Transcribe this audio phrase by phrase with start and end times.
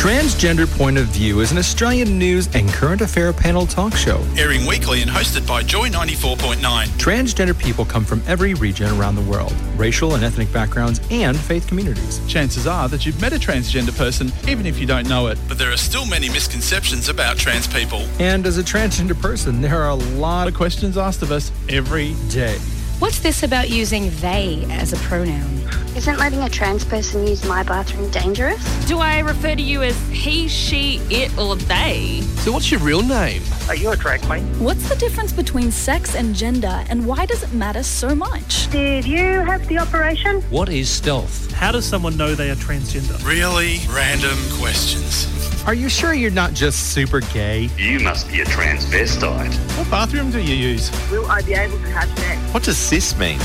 [0.00, 4.24] Transgender Point of View is an Australian news and current affair panel talk show.
[4.34, 6.56] airing weekly and hosted by Joy 94.9.
[6.96, 11.66] Transgender people come from every region around the world, racial and ethnic backgrounds, and faith
[11.66, 12.18] communities.
[12.26, 15.38] chances are that you've met a transgender person even if you don't know it.
[15.46, 18.06] But there are still many misconceptions about trans people.
[18.18, 22.14] And as a transgender person, there are a lot of questions asked of us every
[22.30, 22.56] day.
[23.00, 25.66] What's this about using they as a pronoun?
[25.96, 28.62] Isn't letting a trans person use my bathroom dangerous?
[28.84, 32.20] Do I refer to you as he, she, it, or they?
[32.44, 33.42] So what's your real name?
[33.68, 34.44] Are you a drag queen?
[34.62, 38.70] What's the difference between sex and gender, and why does it matter so much?
[38.70, 40.42] Did you have the operation?
[40.50, 41.50] What is stealth?
[41.52, 43.24] How does someone know they are transgender?
[43.26, 45.39] Really random questions.
[45.66, 47.68] Are you sure you're not just super gay?
[47.76, 49.54] You must be a transvestite.
[49.76, 50.90] What bathroom do you use?
[51.10, 52.40] Will I be able to have sex?
[52.54, 53.38] What does cis mean?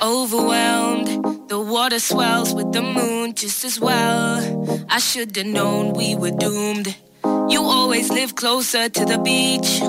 [0.00, 4.86] Overwhelmed, the water swells with the moon just as well.
[4.88, 6.96] I should have known we were doomed.
[7.24, 9.82] You always live closer to the beach.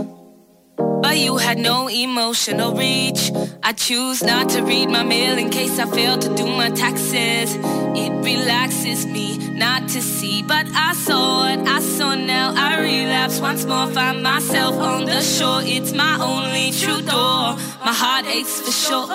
[1.05, 3.31] But you had no emotional reach.
[3.61, 7.55] I choose not to read my mail in case I fail to do my taxes.
[8.03, 11.59] It relaxes me not to see, but I saw it.
[11.59, 12.53] I saw now.
[12.55, 13.85] I relapse once more.
[13.85, 15.61] Find myself on the shore.
[15.61, 17.53] It's my only true door.
[17.85, 19.05] My heart aches for sure.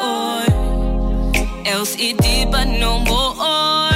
[1.66, 3.94] Else it did, but no more.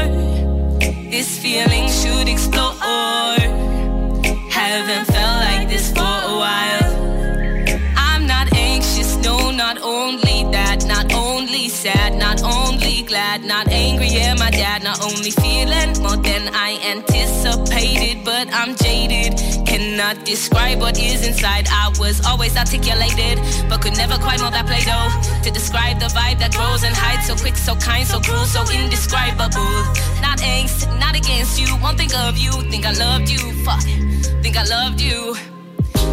[1.13, 2.75] This feeling should explore.
[4.51, 6.01] Haven't felt like this for
[6.33, 6.84] a while.
[11.85, 16.81] Sad, not only glad, not angry, yeah, my dad, not only feeling more than I
[16.93, 19.37] anticipated, but I'm jaded.
[19.67, 21.67] Cannot describe what is inside.
[21.69, 23.37] I was always articulated,
[23.69, 25.09] but could never quite know that play doh
[25.45, 28.63] to describe the vibe that grows and hides so quick, so kind, so cruel, so
[28.73, 29.77] indescribable.
[30.25, 33.85] Not angst, not against you, won't think of you, think I loved you, fuck,
[34.43, 35.54] think I loved you.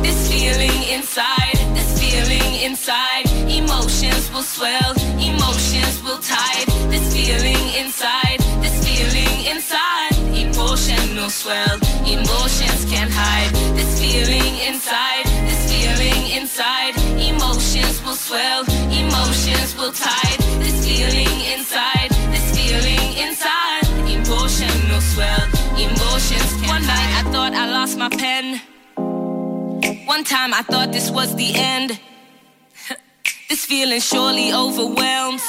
[0.01, 3.25] This feeling inside, this feeling inside.
[3.47, 6.67] Emotions will swell, emotions will tide.
[6.89, 10.15] This feeling inside, this feeling inside.
[10.33, 13.51] Emotional swell, emotions can't hide.
[13.75, 16.95] This feeling inside, this feeling inside.
[17.19, 20.39] Emotions will swell, emotions will tide.
[20.59, 21.60] This feeling inside,
[30.31, 31.99] time I thought this was the end.
[33.49, 35.43] this feeling surely overwhelms.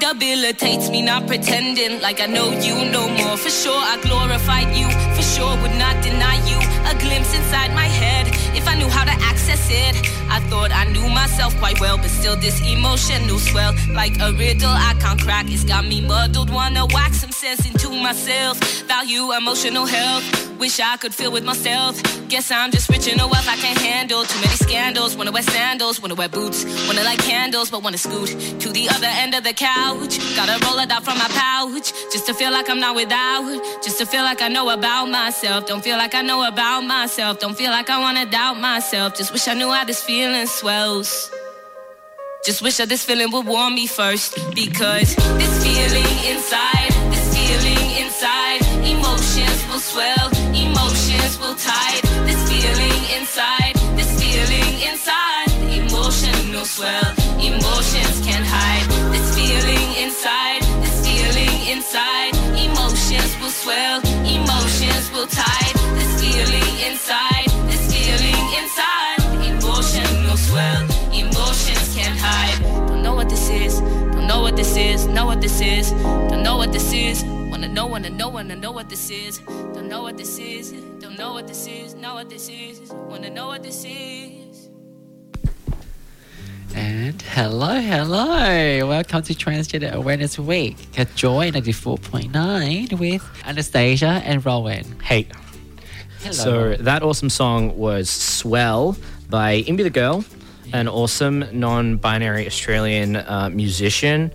[0.00, 3.36] Debilitates me, not pretending like I know you no more.
[3.36, 4.88] For sure, I glorified you.
[5.14, 6.58] For sure, would not deny you.
[6.90, 8.26] A glimpse inside my head.
[8.56, 9.94] If I knew how to access it,
[10.28, 11.96] I thought I knew myself quite well.
[11.96, 15.46] But still, this emotional swell, like a riddle I can't crack.
[15.46, 16.50] It's got me muddled.
[16.50, 18.58] Wanna wax some sense into myself.
[18.88, 20.47] Value emotional health.
[20.58, 22.02] Wish I could feel with myself.
[22.28, 24.24] Guess I'm just rich in a wealth I can't handle.
[24.24, 25.16] Too many scandals.
[25.16, 26.64] Wanna wear sandals, wanna wear boots.
[26.86, 28.30] Wanna light candles, but wanna scoot
[28.62, 30.18] to the other end of the couch.
[30.34, 31.92] Gotta roll it out from my pouch.
[32.12, 33.44] Just to feel like I'm not without.
[33.84, 35.66] Just to feel like I know about myself.
[35.66, 37.38] Don't feel like I know about myself.
[37.38, 39.16] Don't feel like I wanna doubt myself.
[39.16, 41.30] Just wish I knew how this feeling swells.
[42.44, 44.34] Just wish that this feeling would warm me first.
[44.54, 48.60] Because this feeling inside, this feeling inside,
[48.94, 50.17] emotions will swell,
[51.40, 52.02] will tide.
[52.26, 58.86] This feeling inside, this feeling inside, emotional swell, emotions can't hide.
[59.12, 65.74] This feeling inside, this feeling inside, emotions will swell, emotions will tide.
[65.94, 70.82] This feeling inside, this feeling inside, emotional swell,
[71.12, 72.60] emotions can't hide.
[72.88, 75.90] Don't know what this is, don't know what this is, know what this is,
[76.30, 77.24] don't know what this is.
[77.50, 79.38] Wanna know, wanna know, wanna know what this is.
[79.74, 80.72] Don't know what this is,
[81.18, 82.92] know what this is, know what this is.
[82.92, 84.70] Wanna know what this is.
[86.76, 88.86] And hello, hello.
[88.86, 94.84] Welcome to Transgender Awareness Week at Joy 94.9 with Anastasia and Rowan.
[95.00, 95.26] Hey.
[96.20, 96.32] Hello.
[96.32, 98.96] So that awesome song was Swell
[99.28, 100.24] by Imbi the Girl,
[100.72, 104.30] an awesome non binary Australian uh, musician.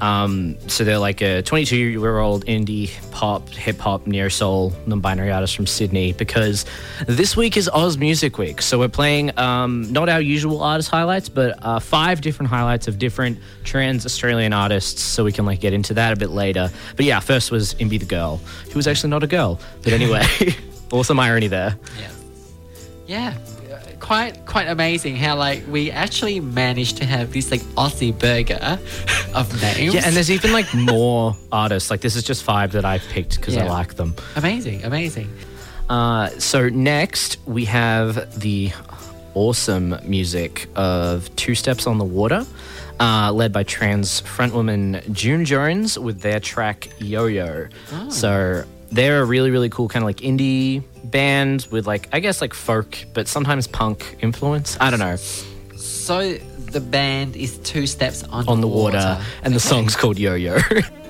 [0.00, 5.00] Um, so they're like a 22 year old indie pop, hip hop, neo soul, non
[5.00, 6.64] binary artist from Sydney because
[7.06, 8.62] this week is Oz Music Week.
[8.62, 12.98] So we're playing um, not our usual artist highlights, but uh, five different highlights of
[12.98, 16.70] different trans Australian artists so we can like get into that a bit later.
[16.96, 18.36] But yeah, first was Imbi the Girl,
[18.70, 19.60] who was actually not a girl.
[19.82, 20.24] But anyway,
[20.92, 21.76] awesome irony there.
[22.00, 22.10] Yeah.
[23.06, 23.34] Yeah,
[24.00, 28.78] quite quite amazing how like we actually managed to have this like Aussie burger
[29.34, 29.94] of names.
[29.94, 31.90] Yeah, and there's even like more artists.
[31.90, 34.14] Like this is just five that I picked because I like them.
[34.36, 35.30] amazing, amazing.
[35.88, 38.72] Uh, so next we have the
[39.34, 42.44] awesome music of Two Steps on the Water,
[43.00, 47.68] uh, led by trans frontwoman June Jones with their track Yo Yo.
[47.92, 48.10] Oh.
[48.10, 52.40] So they're a really really cool kind of like indie band with like I guess
[52.40, 54.76] like folk but sometimes punk influence.
[54.80, 55.16] I don't know.
[55.76, 60.34] So the band is two steps on, On the water, and the song's called Yo
[60.34, 60.58] Yo.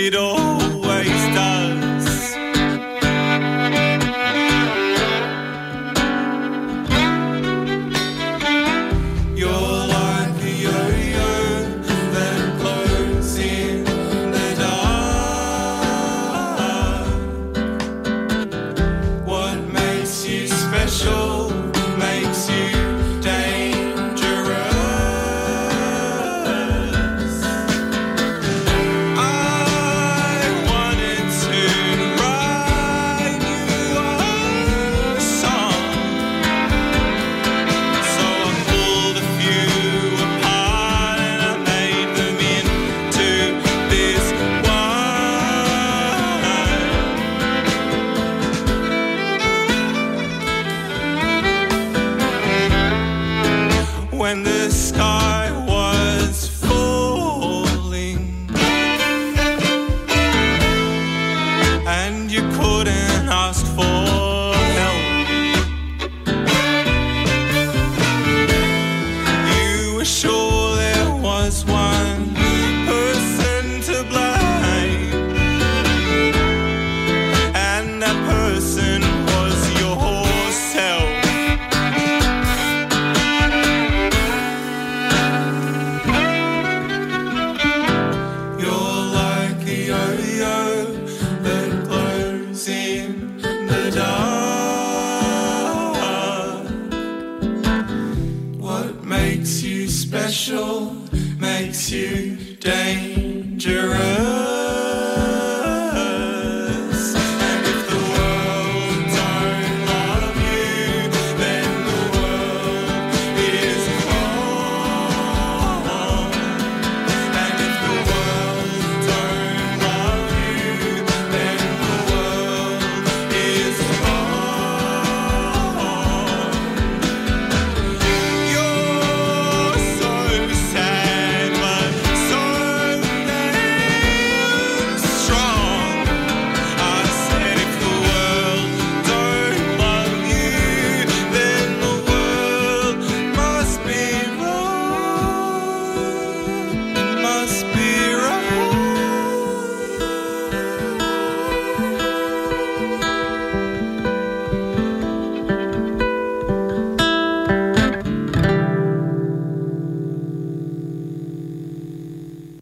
[0.00, 0.79] it always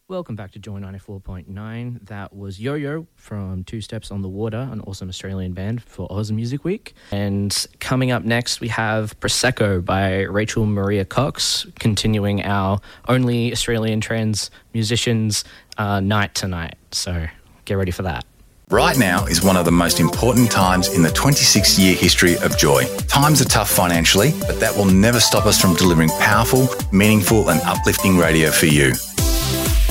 [0.08, 2.06] Welcome back to Joy 94.9.
[2.06, 6.10] That was Yo Yo from Two Steps on the Water, an awesome Australian band for
[6.10, 6.94] Oz Music Week.
[7.10, 14.00] And coming up next, we have Prosecco by Rachel Maria Cox, continuing our only Australian
[14.00, 15.44] trans musicians
[15.76, 16.76] uh, night tonight.
[16.90, 17.26] So
[17.66, 18.24] get ready for that.
[18.70, 22.56] Right now is one of the most important times in the 26 year history of
[22.56, 22.86] Joy.
[23.08, 27.60] Times are tough financially, but that will never stop us from delivering powerful, meaningful, and
[27.66, 28.94] uplifting radio for you.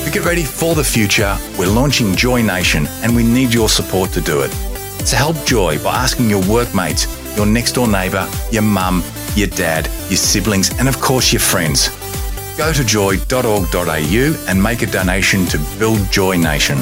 [0.08, 4.10] To get ready for the future, we're launching Joy Nation and we need your support
[4.12, 4.50] to do it.
[5.06, 9.84] So help Joy by asking your workmates, your next door neighbour, your mum, your dad,
[10.08, 11.90] your siblings, and of course your friends.
[12.56, 16.78] Go to joy.org.au and make a donation to build Joy Nation.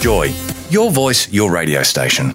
[0.00, 0.32] Joy,
[0.70, 2.34] your voice, your radio station.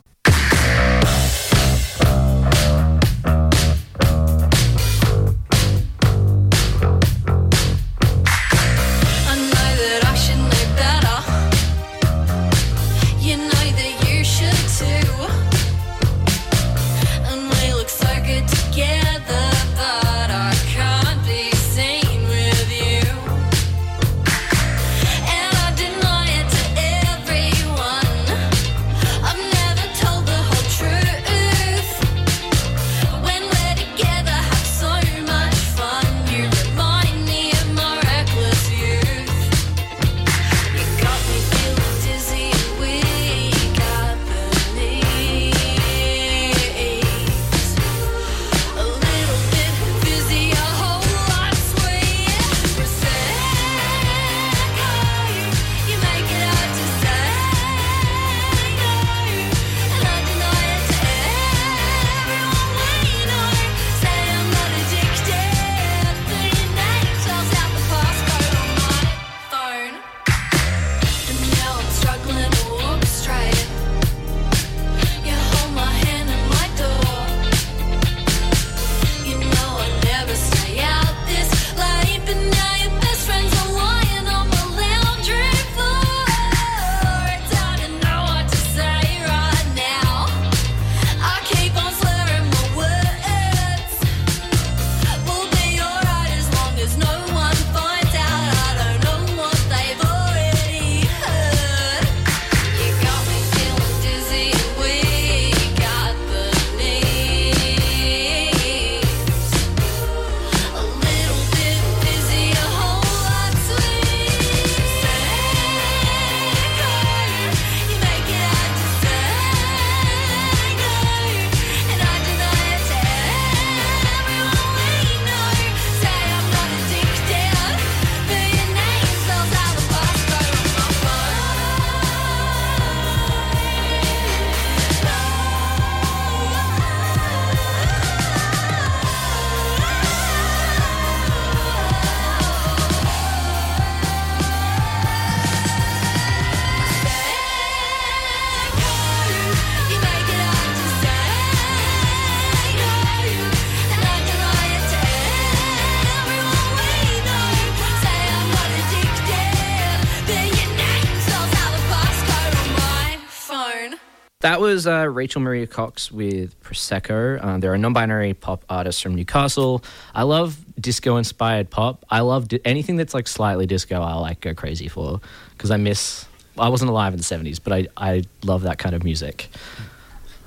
[164.42, 167.44] That was uh, Rachel Maria Cox with Prosecco.
[167.44, 169.84] Um, they're a non-binary pop artist from Newcastle.
[170.16, 172.06] I love disco-inspired pop.
[172.10, 174.02] I love di- anything that's like slightly disco.
[174.02, 175.20] I like go crazy for
[175.58, 176.26] because I miss.
[176.58, 179.50] I wasn't alive in the '70s, but I I love that kind of music.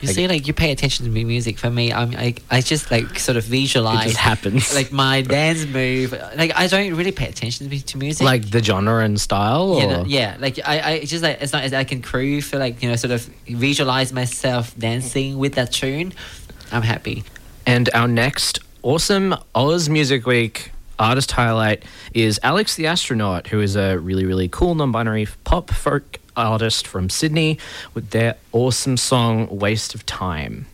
[0.02, 1.59] You Like- see, like you pay attention to mu- music.
[1.59, 4.04] For me, I'm I, I just like sort of visualize.
[4.04, 4.75] It just happens.
[4.75, 6.12] Like my dance move.
[6.37, 8.25] Like I don't really pay attention to, music.
[8.25, 9.78] Like the genre and style.
[9.87, 12.82] know, yeah, like I, I just like as long as I can crew for like
[12.82, 16.12] you know sort of visualize myself dancing with that tune,
[16.73, 17.23] I'm happy.
[17.64, 23.76] And our next awesome Oz Music Week artist highlight is Alex the Astronaut, who is
[23.76, 27.59] a really, really cool non binary pop folk artist from Sydney
[27.95, 30.67] with their awesome song Waste of Time.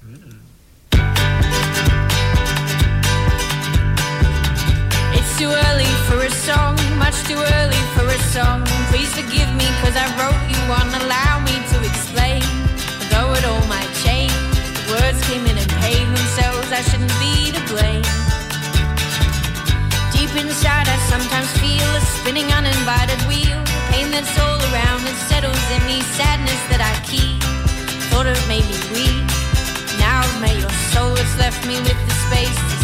[5.15, 8.65] It's too early for a song, much too early for a song.
[8.91, 10.89] Please forgive me, cause I wrote you one.
[11.03, 12.43] Allow me to explain.
[13.13, 14.33] Although it all might change,
[14.87, 16.71] the words came in and paid themselves.
[16.73, 18.05] I shouldn't be to blame.
[20.13, 23.63] Deep inside, I sometimes feel a spinning uninvited wheel.
[23.91, 24.58] Pain that's all
[28.47, 29.27] made me weak.
[29.99, 32.78] Now made your soul, it's left me with the space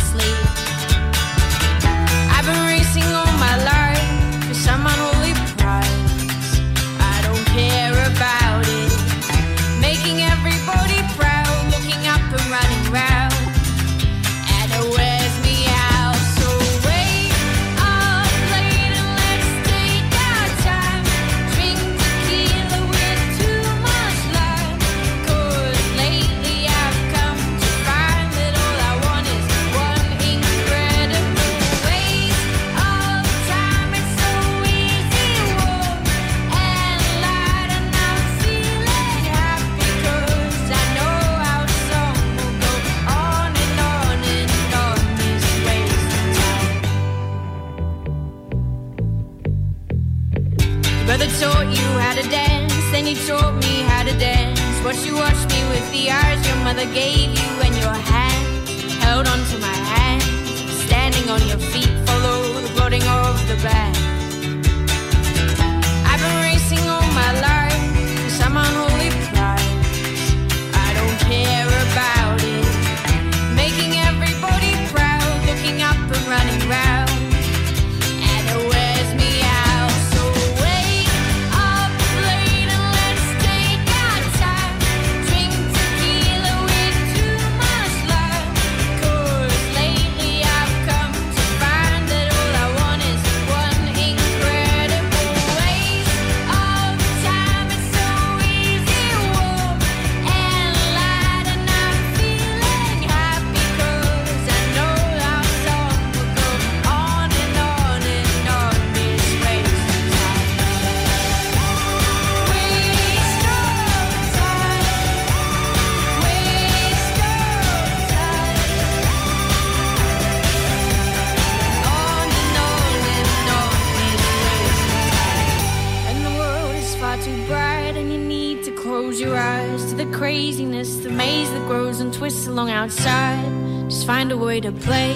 [130.34, 133.44] craziness, the maze that grows and twists along outside.
[133.88, 135.12] Just find a way to play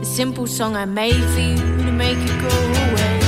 [0.00, 3.19] the simple song I made for you to make it go away.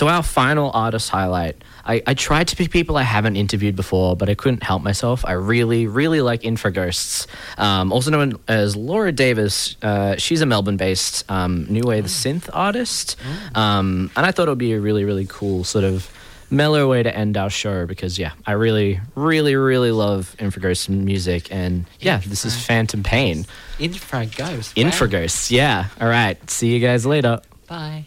[0.00, 1.62] So, our final artist highlight.
[1.84, 5.26] I, I tried to pick people I haven't interviewed before, but I couldn't help myself.
[5.26, 7.26] I really, really like Infraghosts,
[7.58, 9.76] um, also known as Laura Davis.
[9.82, 13.16] Uh, she's a Melbourne based um, New Wave synth artist.
[13.54, 16.10] Um, and I thought it would be a really, really cool sort of
[16.48, 21.52] mellow way to end our show because, yeah, I really, really, really love Infraghosts music.
[21.52, 23.44] And yeah, this is Phantom Pain.
[23.78, 24.78] Infra Ghost.
[24.78, 24.82] wow.
[24.82, 25.88] Infraghosts, yeah.
[26.00, 26.38] All right.
[26.50, 27.42] See you guys later.
[27.68, 28.06] Bye.